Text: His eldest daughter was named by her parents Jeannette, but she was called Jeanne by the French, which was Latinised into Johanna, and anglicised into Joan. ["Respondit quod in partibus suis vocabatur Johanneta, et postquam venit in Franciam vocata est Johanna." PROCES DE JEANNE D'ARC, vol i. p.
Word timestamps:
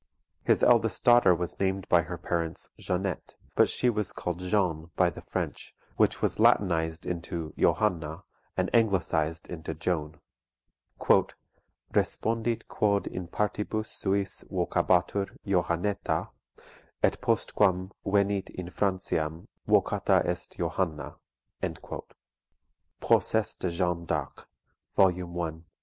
His 0.41 0.63
eldest 0.63 1.03
daughter 1.03 1.35
was 1.35 1.59
named 1.59 1.87
by 1.87 2.01
her 2.01 2.17
parents 2.17 2.71
Jeannette, 2.79 3.35
but 3.53 3.69
she 3.69 3.87
was 3.87 4.11
called 4.11 4.39
Jeanne 4.39 4.89
by 4.95 5.11
the 5.11 5.21
French, 5.21 5.75
which 5.95 6.23
was 6.23 6.39
Latinised 6.39 7.05
into 7.05 7.53
Johanna, 7.55 8.23
and 8.57 8.73
anglicised 8.73 9.47
into 9.47 9.75
Joan. 9.75 10.19
["Respondit 11.93 12.67
quod 12.67 13.05
in 13.05 13.27
partibus 13.27 13.91
suis 13.91 14.43
vocabatur 14.49 15.27
Johanneta, 15.45 16.29
et 17.03 17.21
postquam 17.21 17.91
venit 18.03 18.49
in 18.49 18.71
Franciam 18.71 19.47
vocata 19.67 20.25
est 20.25 20.57
Johanna." 20.57 21.17
PROCES 22.99 23.53
DE 23.53 23.69
JEANNE 23.69 24.05
D'ARC, 24.07 24.47
vol 24.95 25.09
i. 25.11 25.51
p. 25.51 25.61